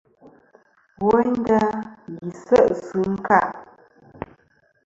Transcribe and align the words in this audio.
Woynda, 1.05 1.61
yi 2.21 2.29
se' 2.43 2.75
sɨ 2.83 2.97
ɨnka. 3.05 3.39